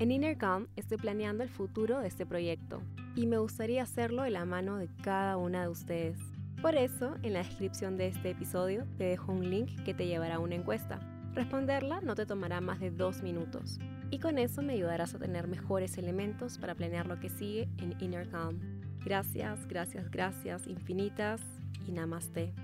En 0.00 0.10
Innercom 0.10 0.66
estoy 0.76 0.96
planeando 0.96 1.42
el 1.42 1.50
futuro 1.50 2.00
de 2.00 2.08
este 2.08 2.24
proyecto 2.24 2.80
y 3.16 3.26
me 3.26 3.36
gustaría 3.36 3.82
hacerlo 3.82 4.22
de 4.22 4.30
la 4.30 4.46
mano 4.46 4.78
de 4.78 4.88
cada 5.02 5.36
una 5.36 5.60
de 5.60 5.68
ustedes. 5.68 6.16
Por 6.62 6.74
eso, 6.74 7.16
en 7.22 7.34
la 7.34 7.40
descripción 7.40 7.98
de 7.98 8.06
este 8.06 8.30
episodio 8.30 8.86
te 8.96 9.04
dejo 9.04 9.30
un 9.30 9.50
link 9.50 9.82
que 9.84 9.92
te 9.92 10.06
llevará 10.06 10.36
a 10.36 10.38
una 10.38 10.54
encuesta. 10.54 11.00
Responderla 11.34 12.00
no 12.00 12.14
te 12.14 12.24
tomará 12.24 12.62
más 12.62 12.80
de 12.80 12.90
dos 12.90 13.22
minutos 13.22 13.78
y 14.10 14.20
con 14.20 14.38
eso 14.38 14.62
me 14.62 14.72
ayudarás 14.72 15.14
a 15.14 15.18
tener 15.18 15.48
mejores 15.48 15.98
elementos 15.98 16.56
para 16.56 16.74
planear 16.74 17.06
lo 17.06 17.20
que 17.20 17.28
sigue 17.28 17.68
en 17.76 17.94
Innercom. 18.00 18.58
Gracias, 19.04 19.68
gracias, 19.68 20.10
gracias 20.10 20.66
infinitas 20.66 21.42
y 21.86 21.92
namaste. 21.92 22.54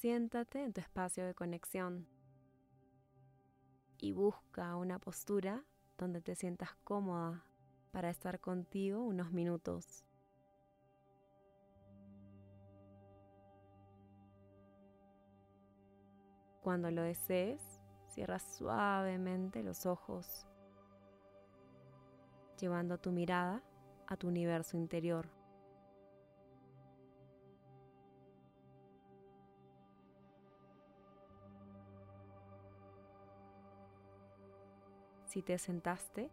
Siéntate 0.00 0.62
en 0.62 0.72
tu 0.72 0.80
espacio 0.80 1.26
de 1.26 1.34
conexión 1.34 2.06
y 3.98 4.12
busca 4.12 4.76
una 4.76 5.00
postura 5.00 5.64
donde 5.96 6.20
te 6.20 6.36
sientas 6.36 6.76
cómoda 6.84 7.44
para 7.90 8.08
estar 8.08 8.38
contigo 8.38 9.02
unos 9.02 9.32
minutos. 9.32 10.04
Cuando 16.62 16.92
lo 16.92 17.02
desees, 17.02 17.60
cierra 18.06 18.38
suavemente 18.38 19.64
los 19.64 19.84
ojos, 19.84 20.46
llevando 22.60 22.98
tu 22.98 23.10
mirada 23.10 23.64
a 24.06 24.16
tu 24.16 24.28
universo 24.28 24.76
interior. 24.76 25.37
Si 35.28 35.42
te 35.42 35.58
sentaste, 35.58 36.30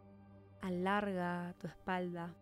alarga 0.62 1.54
tu 1.60 1.68
espalda 1.68 2.34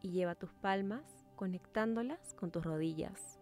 y 0.00 0.12
lleva 0.12 0.34
tus 0.34 0.50
palmas 0.54 1.04
conectándolas 1.36 2.32
con 2.32 2.50
tus 2.50 2.64
rodillas. 2.64 3.38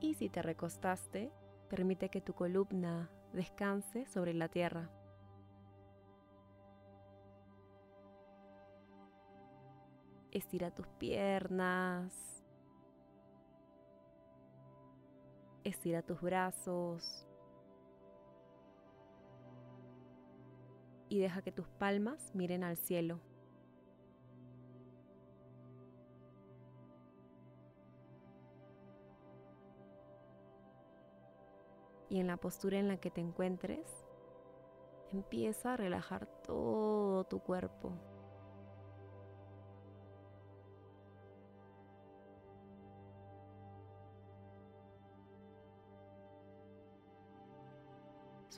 Y 0.00 0.14
si 0.14 0.30
te 0.30 0.40
recostaste, 0.40 1.30
permite 1.68 2.08
que 2.08 2.22
tu 2.22 2.32
columna 2.32 3.10
descanse 3.34 4.06
sobre 4.06 4.32
la 4.32 4.48
tierra. 4.48 4.88
Estira 10.30 10.70
tus 10.70 10.86
piernas, 10.86 12.41
Estira 15.64 16.02
tus 16.02 16.20
brazos. 16.20 17.26
Y 21.08 21.18
deja 21.18 21.42
que 21.42 21.52
tus 21.52 21.68
palmas 21.68 22.32
miren 22.34 22.64
al 22.64 22.76
cielo. 22.76 23.20
Y 32.08 32.20
en 32.20 32.26
la 32.26 32.36
postura 32.36 32.78
en 32.78 32.88
la 32.88 32.98
que 32.98 33.10
te 33.10 33.20
encuentres, 33.20 33.88
empieza 35.12 35.74
a 35.74 35.76
relajar 35.76 36.26
todo 36.42 37.24
tu 37.24 37.38
cuerpo. 37.40 37.92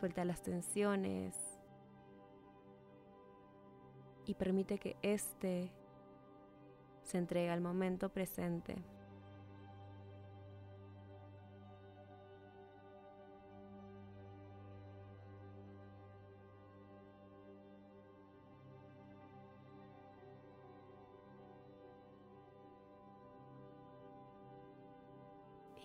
Suelta 0.04 0.26
las 0.26 0.42
tensiones 0.42 1.34
y 4.26 4.34
permite 4.34 4.76
que 4.76 4.98
éste 5.00 5.72
se 7.04 7.16
entregue 7.16 7.48
al 7.48 7.62
momento 7.62 8.10
presente. 8.10 8.84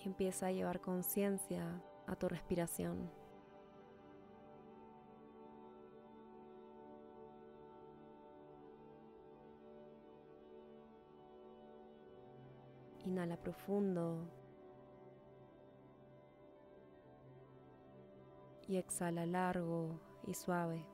Y 0.03 0.05
empieza 0.05 0.47
a 0.47 0.51
llevar 0.51 0.81
conciencia 0.81 1.81
a 2.05 2.17
tu 2.17 2.27
respiración. 2.27 3.18
Inhala 13.19 13.35
profundo. 13.35 14.29
Y 18.65 18.77
exhala 18.77 19.25
largo 19.25 19.99
y 20.25 20.33
suave. 20.33 20.85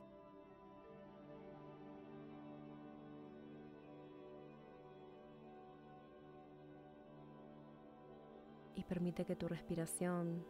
Y 8.74 8.84
permite 8.86 9.24
que 9.24 9.36
tu 9.36 9.48
respiración 9.48 10.44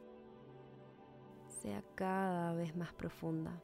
sea 1.50 1.84
cada 1.96 2.54
vez 2.54 2.74
más 2.78 2.94
profunda. 2.94 3.62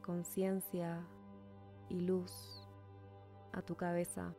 Conciencia 0.00 1.06
y 1.88 2.00
luz 2.00 2.66
a 3.52 3.62
tu 3.62 3.76
cabeza. 3.76 4.34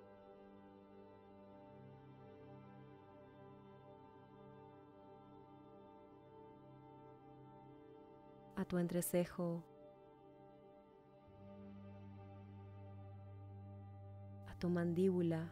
a 8.56 8.66
tu 8.66 8.78
entrecejo, 8.78 9.62
a 14.48 14.56
tu 14.58 14.70
mandíbula, 14.70 15.52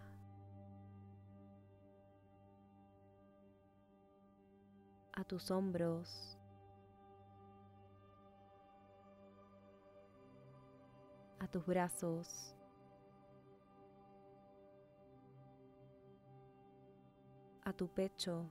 a 5.14 5.24
tus 5.26 5.52
hombros, 5.52 6.38
tus 11.52 11.66
brazos. 11.66 12.56
a 17.64 17.74
tu 17.74 17.88
pecho. 17.88 18.50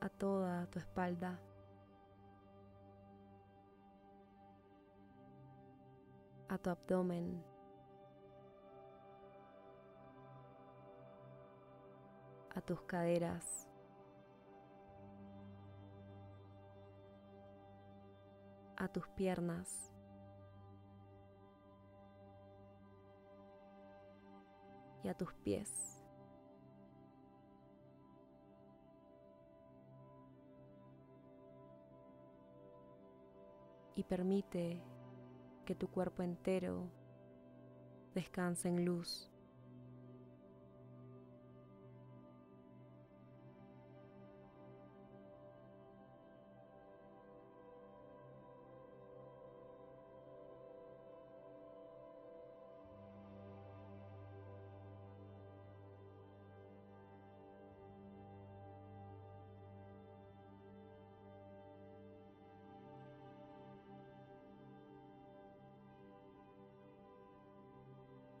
a 0.00 0.08
toda 0.08 0.66
tu 0.66 0.78
espalda. 0.78 1.38
a 6.48 6.58
tu 6.58 6.70
abdomen. 6.70 7.44
a 12.54 12.60
tus 12.62 12.80
caderas. 12.82 13.67
a 18.78 18.88
tus 18.88 19.06
piernas. 19.08 19.92
y 25.02 25.08
a 25.08 25.14
tus 25.14 25.32
pies. 25.34 26.02
Y 33.94 34.04
permite 34.04 34.80
que 35.64 35.74
tu 35.74 35.88
cuerpo 35.88 36.22
entero 36.22 36.88
descanse 38.14 38.68
en 38.68 38.84
luz. 38.84 39.30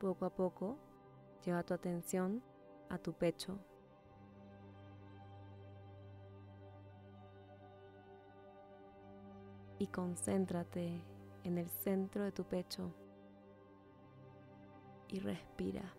Poco 0.08 0.24
a 0.24 0.30
poco, 0.30 0.78
lleva 1.44 1.62
tu 1.62 1.74
atención 1.74 2.42
a 2.88 2.96
tu 2.96 3.12
pecho. 3.12 3.58
Y 9.78 9.86
concéntrate 9.88 11.02
en 11.44 11.58
el 11.58 11.68
centro 11.68 12.24
de 12.24 12.32
tu 12.32 12.42
pecho 12.44 12.90
y 15.08 15.18
respira. 15.18 15.97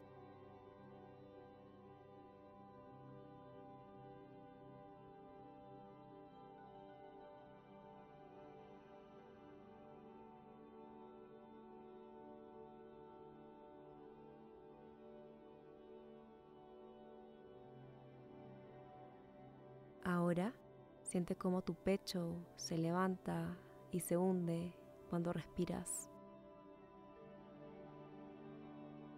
Siente 21.10 21.36
cómo 21.36 21.64
tu 21.64 21.74
pecho 21.74 22.36
se 22.56 22.78
levanta 22.78 23.58
y 23.92 24.00
se 24.02 24.16
hunde 24.16 24.76
cuando 25.10 25.34
respiras. 25.34 26.08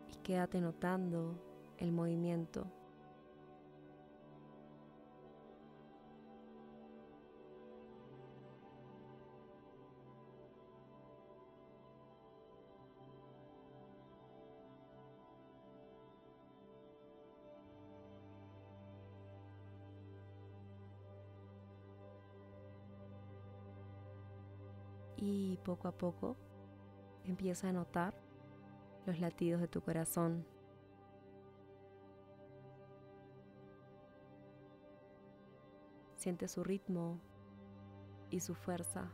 Y 0.07 0.15
quédate 0.23 0.61
notando 0.61 1.35
el 1.77 1.91
movimiento. 1.91 2.71
Y 25.21 25.57
poco 25.63 25.87
a 25.87 25.91
poco 25.91 26.35
empieza 27.23 27.69
a 27.69 27.71
notar 27.71 28.15
los 29.05 29.19
latidos 29.19 29.61
de 29.61 29.67
tu 29.67 29.81
corazón. 29.81 30.45
Siente 36.15 36.47
su 36.47 36.63
ritmo 36.63 37.19
y 38.29 38.39
su 38.39 38.55
fuerza. 38.55 39.11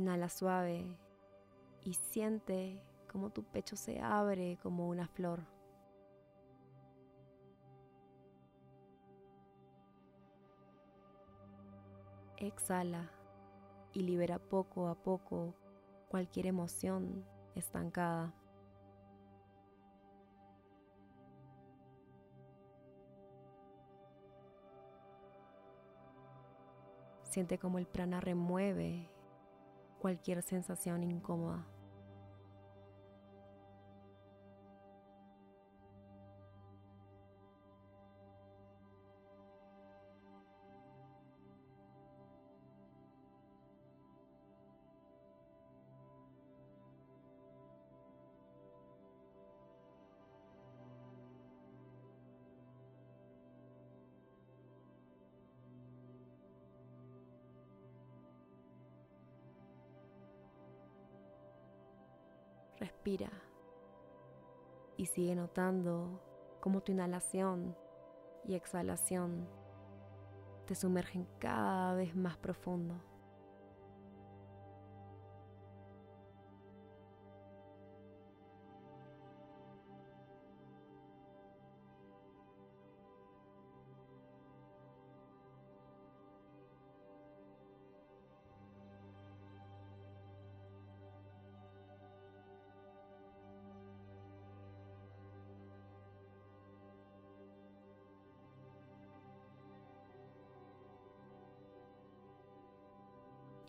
Inhala 0.00 0.30
suave 0.30 0.96
y 1.82 1.92
siente 1.92 2.82
como 3.06 3.28
tu 3.28 3.42
pecho 3.42 3.76
se 3.76 4.00
abre 4.00 4.58
como 4.62 4.88
una 4.88 5.06
flor. 5.06 5.40
Exhala 12.38 13.10
y 13.92 14.00
libera 14.00 14.38
poco 14.38 14.88
a 14.88 14.94
poco 14.94 15.54
cualquier 16.08 16.46
emoción 16.46 17.22
estancada. 17.54 18.32
Siente 27.24 27.58
como 27.58 27.78
el 27.78 27.86
prana 27.86 28.22
remueve 28.22 29.10
cualquier 30.00 30.42
sensación 30.42 31.04
incómoda. 31.04 31.64
Respira 62.80 63.30
y 64.96 65.06
sigue 65.06 65.34
notando 65.34 66.20
cómo 66.60 66.80
tu 66.80 66.92
inhalación 66.92 67.76
y 68.44 68.54
exhalación 68.54 69.46
te 70.66 70.74
sumergen 70.74 71.28
cada 71.38 71.94
vez 71.94 72.16
más 72.16 72.38
profundo. 72.38 73.09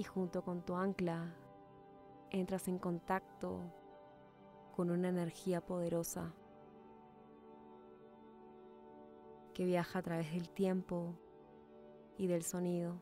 Y 0.02 0.04
junto 0.04 0.44
con 0.44 0.64
tu 0.64 0.74
ancla 0.74 1.32
entras 2.32 2.68
en 2.68 2.80
contacto 2.80 3.60
con 4.76 4.90
una 4.90 5.10
energía 5.10 5.62
poderosa 5.64 6.34
que 9.54 9.64
viaja 9.64 10.00
a 10.00 10.02
través 10.02 10.34
del 10.34 10.50
tiempo 10.50 11.14
y 12.18 12.26
del 12.26 12.42
sonido. 12.42 13.00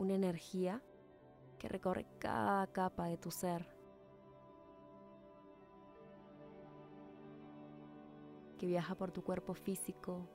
Una 0.00 0.14
energía 0.14 0.82
que 1.60 1.68
recorre 1.68 2.06
cada 2.18 2.66
capa 2.72 3.06
de 3.06 3.18
tu 3.18 3.30
ser. 3.30 3.72
Que 8.58 8.66
viaja 8.66 8.96
por 8.96 9.12
tu 9.12 9.22
cuerpo 9.22 9.54
físico, 9.54 10.26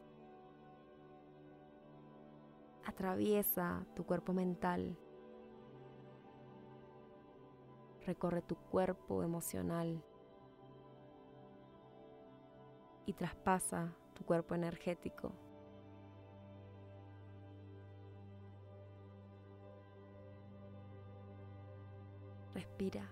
atraviesa 2.96 3.86
tu 3.94 4.06
cuerpo 4.06 4.32
mental, 4.32 4.98
recorre 8.06 8.42
tu 8.42 8.56
cuerpo 8.56 9.22
emocional 9.22 10.02
y 13.06 13.12
traspasa 13.12 13.94
tu 14.14 14.24
cuerpo 14.24 14.56
energético. 14.56 15.34
Respira 22.54 23.12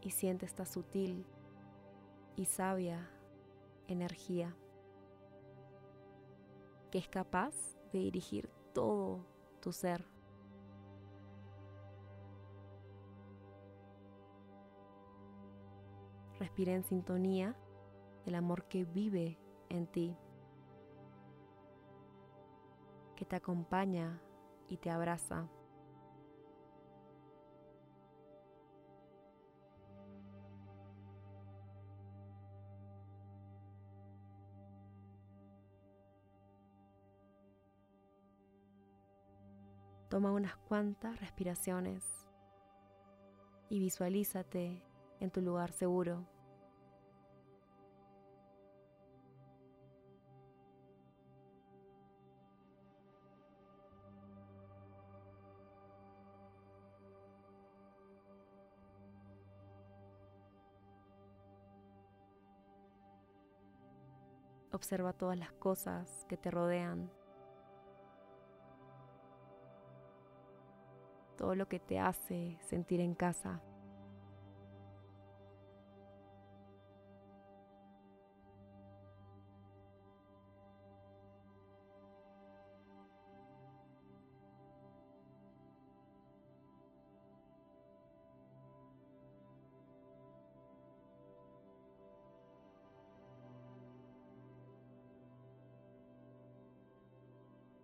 y 0.00 0.10
siente 0.10 0.46
esta 0.46 0.66
sutil 0.66 1.24
y 2.34 2.46
sabia 2.46 3.08
energía 3.86 4.52
que 6.90 6.98
es 6.98 7.08
capaz 7.08 7.76
dirigir 7.98 8.48
todo 8.72 9.24
tu 9.60 9.72
ser. 9.72 10.04
Respira 16.38 16.72
en 16.72 16.84
sintonía 16.84 17.56
del 18.24 18.34
amor 18.34 18.64
que 18.64 18.84
vive 18.84 19.38
en 19.68 19.86
ti, 19.86 20.16
que 23.16 23.24
te 23.24 23.36
acompaña 23.36 24.20
y 24.68 24.76
te 24.76 24.90
abraza. 24.90 25.48
Toma 40.16 40.32
unas 40.32 40.56
cuantas 40.56 41.20
respiraciones 41.20 42.02
y 43.68 43.78
visualízate 43.78 44.82
en 45.20 45.30
tu 45.30 45.42
lugar 45.42 45.72
seguro. 45.72 46.26
Observa 64.72 65.12
todas 65.12 65.38
las 65.38 65.52
cosas 65.52 66.24
que 66.26 66.38
te 66.38 66.50
rodean 66.50 67.10
todo 71.36 71.54
lo 71.54 71.68
que 71.68 71.78
te 71.78 71.98
hace 71.98 72.58
sentir 72.68 73.00
en 73.00 73.14
casa. 73.14 73.60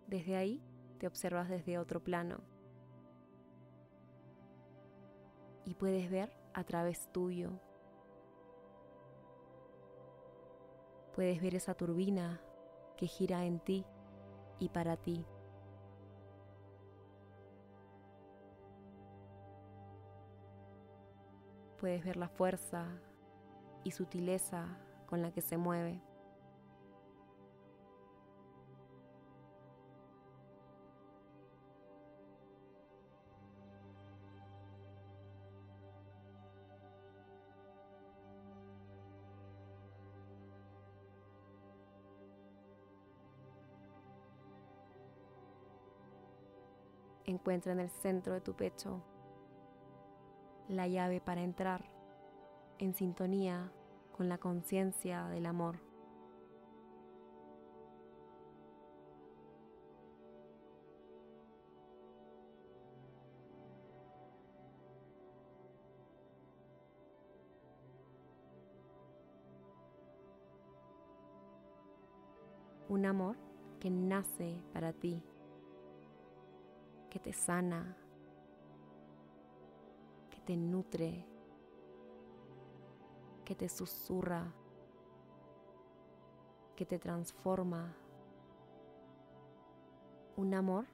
Desde 0.07 0.35
ahí 0.35 0.61
te 0.99 1.07
observas 1.07 1.49
desde 1.49 1.79
otro 1.79 2.03
plano 2.03 2.52
y 5.65 5.75
puedes 5.75 6.09
ver 6.09 6.31
a 6.53 6.63
través 6.63 7.11
tuyo. 7.11 7.51
Puedes 11.15 11.41
ver 11.41 11.55
esa 11.55 11.73
turbina 11.75 12.41
que 12.97 13.07
gira 13.07 13.45
en 13.45 13.59
ti 13.59 13.85
y 14.59 14.69
para 14.69 14.97
ti. 14.97 15.25
Puedes 21.79 22.03
ver 22.03 22.17
la 22.17 22.29
fuerza 22.29 22.87
y 23.83 23.91
sutileza 23.91 24.77
con 25.05 25.21
la 25.21 25.31
que 25.31 25.41
se 25.41 25.57
mueve. 25.57 26.01
Encuentra 47.33 47.71
en 47.71 47.79
el 47.79 47.89
centro 47.89 48.33
de 48.33 48.41
tu 48.41 48.53
pecho 48.53 49.01
la 50.67 50.87
llave 50.87 51.19
para 51.19 51.41
entrar 51.41 51.83
en 52.79 52.93
sintonía 52.93 53.71
con 54.15 54.29
la 54.29 54.37
conciencia 54.37 55.27
del 55.27 55.45
amor. 55.45 55.77
Un 72.89 73.05
amor 73.07 73.35
que 73.79 73.89
nace 73.89 74.61
para 74.71 74.93
ti 74.93 75.23
que 77.13 77.19
te 77.19 77.31
sana, 77.31 77.95
que 80.31 80.41
te 80.41 80.57
nutre, 80.57 81.27
que 83.45 83.53
te 83.53 83.69
susurra, 83.69 84.51
que 86.75 86.87
te 86.87 86.97
transforma. 86.97 87.95
Un 90.37 90.55
amor 90.55 90.87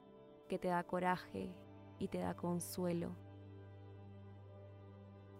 que 0.46 0.58
te 0.58 0.68
da 0.68 0.84
coraje 0.84 1.54
y 1.98 2.08
te 2.08 2.18
da 2.18 2.36
consuelo, 2.36 3.12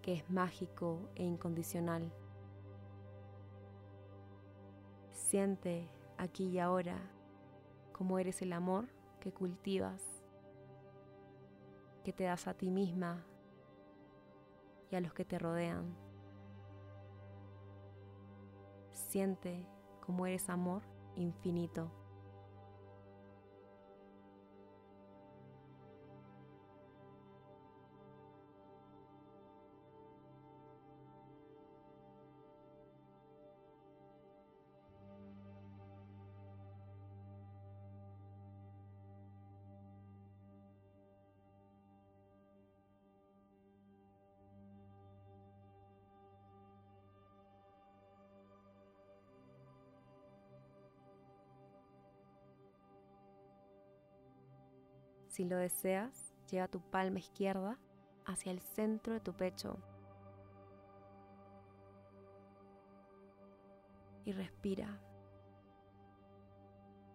que 0.01 0.15
es 0.15 0.31
mágico 0.31 1.11
e 1.15 1.25
incondicional. 1.25 2.11
Siente 5.11 5.91
aquí 6.17 6.47
y 6.47 6.59
ahora 6.59 6.97
cómo 7.93 8.19
eres 8.19 8.41
el 8.41 8.55
amor 8.55 8.89
que 9.21 9.31
cultivas 9.31 10.20
que 12.04 12.12
te 12.12 12.25
das 12.25 12.47
a 12.47 12.54
ti 12.54 12.71
misma 12.71 13.25
y 14.90 14.97
a 14.97 15.00
los 15.00 15.12
que 15.14 15.25
te 15.25 15.38
rodean. 15.38 15.97
Siente 18.92 19.66
como 20.00 20.26
eres 20.26 20.49
amor 20.49 20.83
infinito. 21.16 22.00
Si 55.40 55.47
lo 55.47 55.56
deseas, 55.56 56.35
lleva 56.50 56.68
tu 56.68 56.82
palma 56.82 57.18
izquierda 57.18 57.78
hacia 58.26 58.52
el 58.52 58.61
centro 58.61 59.14
de 59.14 59.20
tu 59.20 59.32
pecho 59.32 59.78
y 64.26 64.32
respira. 64.32 65.00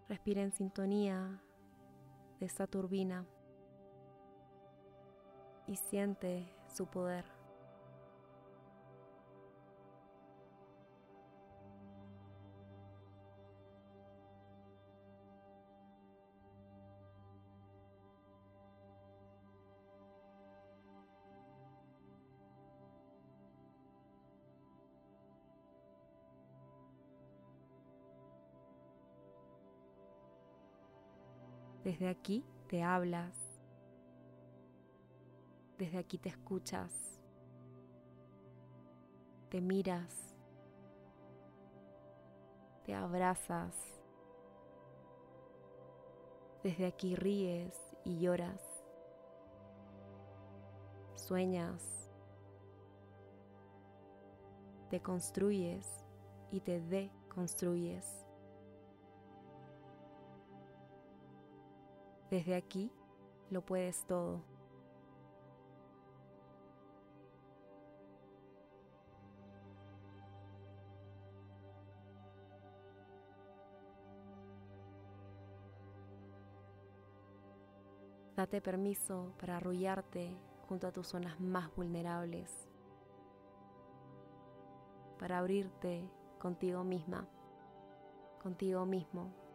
Respira 0.08 0.42
en 0.42 0.50
sintonía 0.50 1.40
de 2.40 2.46
esta 2.46 2.66
turbina 2.66 3.24
y 5.68 5.76
siente 5.76 6.52
su 6.66 6.88
poder. 6.88 7.35
Desde 31.96 32.10
aquí 32.10 32.44
te 32.68 32.82
hablas. 32.82 33.34
Desde 35.78 35.96
aquí 35.96 36.18
te 36.18 36.28
escuchas, 36.28 36.92
te 39.48 39.62
miras, 39.62 40.36
te 42.84 42.94
abrazas. 42.94 43.74
Desde 46.62 46.84
aquí 46.84 47.16
ríes 47.16 47.74
y 48.04 48.18
lloras, 48.18 48.60
sueñas, 51.14 52.10
te 54.90 55.00
construyes 55.00 56.04
y 56.50 56.60
te 56.60 56.78
deconstruyes. 56.78 58.25
Desde 62.30 62.54
aquí 62.54 62.90
lo 63.50 63.62
puedes 63.64 64.04
todo. 64.06 64.42
Date 78.36 78.60
permiso 78.60 79.32
para 79.38 79.56
arrullarte 79.56 80.36
junto 80.68 80.86
a 80.86 80.92
tus 80.92 81.06
zonas 81.06 81.40
más 81.40 81.74
vulnerables, 81.74 82.68
para 85.18 85.38
abrirte 85.38 86.06
contigo 86.38 86.84
misma, 86.84 87.26
contigo 88.42 88.84
mismo. 88.84 89.45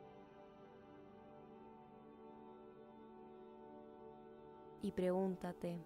Y 4.81 4.91
pregúntate, 4.91 5.83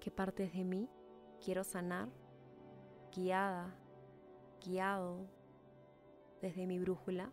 ¿qué 0.00 0.10
partes 0.10 0.52
de 0.52 0.64
mí 0.64 0.88
quiero 1.44 1.62
sanar? 1.62 2.08
Guiada, 3.14 3.72
guiado 4.64 5.26
desde 6.40 6.66
mi 6.66 6.80
brújula. 6.80 7.30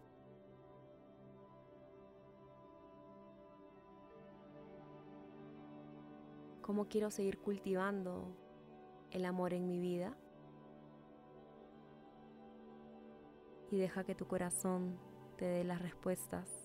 ¿Cómo 6.61 6.87
quiero 6.87 7.09
seguir 7.09 7.39
cultivando 7.39 8.35
el 9.09 9.25
amor 9.25 9.55
en 9.55 9.65
mi 9.65 9.79
vida? 9.79 10.15
Y 13.71 13.77
deja 13.77 14.03
que 14.03 14.13
tu 14.13 14.27
corazón 14.27 14.99
te 15.37 15.45
dé 15.45 15.63
las 15.63 15.81
respuestas. 15.81 16.58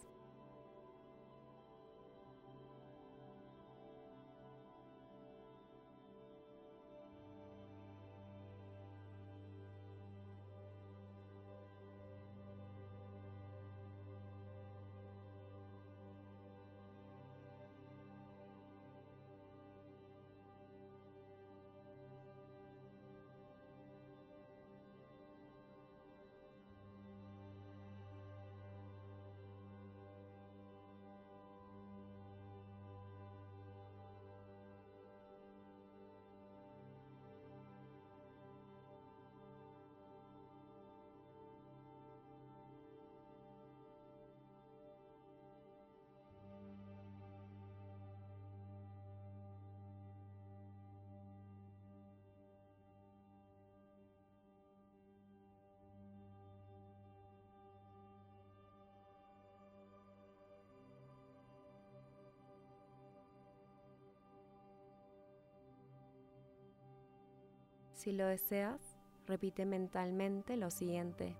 Si 68.04 68.12
lo 68.12 68.26
deseas, 68.26 68.82
repite 69.26 69.64
mentalmente 69.64 70.58
lo 70.58 70.70
siguiente. 70.70 71.34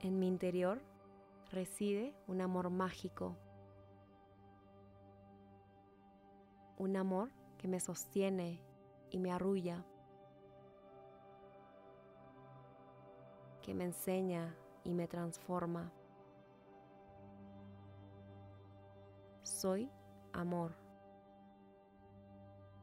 En 0.00 0.18
mi 0.18 0.26
interior 0.26 0.82
reside 1.52 2.12
un 2.26 2.40
amor 2.40 2.70
mágico, 2.70 3.36
un 6.76 6.96
amor 6.96 7.30
que 7.56 7.68
me 7.68 7.78
sostiene 7.78 8.60
y 9.10 9.20
me 9.20 9.30
arrulla, 9.30 9.84
que 13.62 13.74
me 13.74 13.84
enseña 13.84 14.56
y 14.82 14.92
me 14.92 15.06
transforma. 15.06 15.92
Soy 19.44 19.88
amor. 20.32 20.72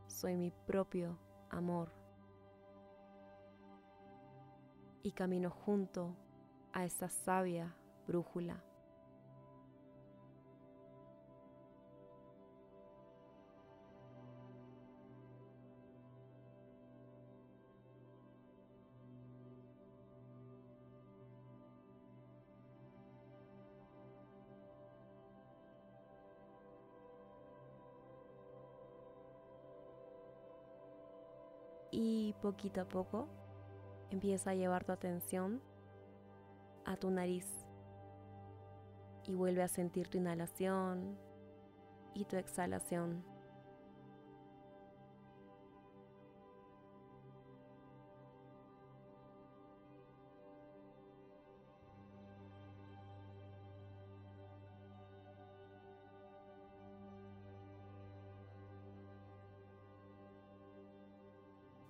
Soy 0.07 0.37
mi 0.37 0.51
propio 0.51 1.19
amor. 1.49 2.02
Y 5.03 5.11
camino 5.11 5.49
junto 5.49 6.15
a 6.71 6.85
esa 6.85 7.09
sabia 7.09 7.75
brújula. 8.07 8.63
Y 31.91 32.33
poquito 32.41 32.81
a 32.81 32.85
poco 32.85 33.42
Empieza 34.13 34.51
a 34.51 34.53
llevar 34.53 34.83
tu 34.83 34.91
atención 34.91 35.59
a 36.85 36.95
tu 36.97 37.09
nariz 37.09 37.47
y 39.25 39.33
vuelve 39.33 39.63
a 39.63 39.67
sentir 39.67 40.07
tu 40.07 40.19
inhalación 40.19 41.17
y 42.13 42.23
tu 42.25 42.37
exhalación. 42.37 43.25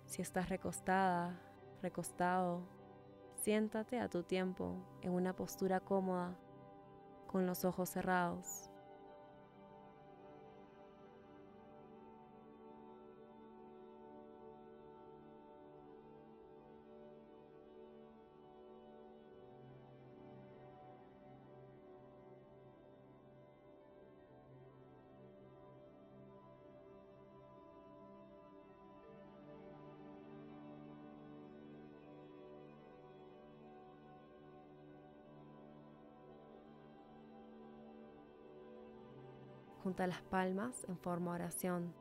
Si 0.06 0.22
estás 0.22 0.48
recostada, 0.48 1.38
recostado, 1.84 2.62
siéntate 3.42 4.00
a 4.00 4.08
tu 4.08 4.22
tiempo 4.22 4.74
en 5.02 5.12
una 5.12 5.36
postura 5.36 5.80
cómoda, 5.80 6.34
con 7.26 7.44
los 7.44 7.66
ojos 7.66 7.90
cerrados. 7.90 8.70
Junta 39.84 40.06
las 40.06 40.22
palmas 40.22 40.82
en 40.88 40.96
forma 40.96 41.32
oración 41.32 41.92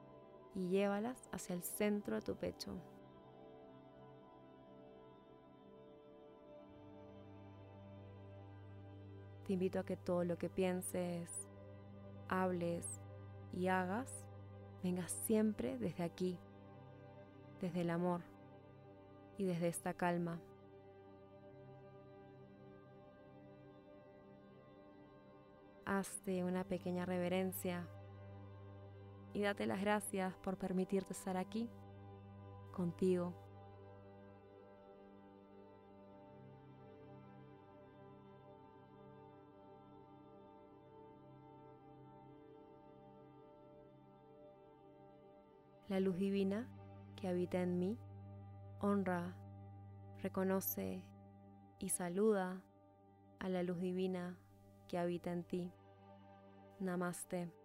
y 0.55 0.69
llévalas 0.69 1.27
hacia 1.33 1.53
el 1.53 1.63
centro 1.63 2.15
de 2.15 2.21
tu 2.21 2.33
pecho. 2.37 2.71
Te 9.45 9.51
invito 9.51 9.79
a 9.79 9.83
que 9.83 9.97
todo 9.97 10.23
lo 10.23 10.37
que 10.37 10.49
pienses, 10.49 11.29
hables 12.29 13.01
y 13.51 13.67
hagas 13.67 14.25
venga 14.81 15.09
siempre 15.09 15.77
desde 15.77 16.03
aquí, 16.03 16.39
desde 17.59 17.81
el 17.81 17.89
amor 17.89 18.21
y 19.37 19.43
desde 19.43 19.67
esta 19.67 19.93
calma. 19.93 20.39
Hazte 25.85 26.43
una 26.43 26.63
pequeña 26.63 27.05
reverencia 27.05 27.87
y 29.33 29.41
date 29.41 29.65
las 29.65 29.81
gracias 29.81 30.33
por 30.37 30.57
permitirte 30.57 31.13
estar 31.13 31.37
aquí, 31.37 31.69
contigo. 32.71 33.33
La 45.89 45.99
luz 45.99 46.17
divina 46.17 46.67
que 47.15 47.27
habita 47.27 47.61
en 47.61 47.77
mí 47.77 47.99
honra, 48.83 49.33
reconoce 50.21 51.05
y 51.79 51.89
saluda 51.89 52.61
a 53.39 53.47
la 53.47 53.63
luz 53.63 53.79
divina 53.79 54.37
que 54.93 54.99
habita 54.99 55.31
en 55.31 55.43
ti. 55.43 55.71
Namaste. 56.79 57.62